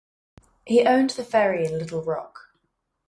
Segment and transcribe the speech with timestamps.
[0.65, 2.55] He owned the ferry in Little Rock.